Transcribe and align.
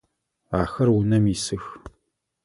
Ахэр 0.61 0.89
унэм 0.97 1.25
исых. 1.33 1.65